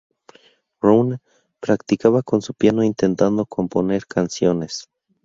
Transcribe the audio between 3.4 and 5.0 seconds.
componer canciones.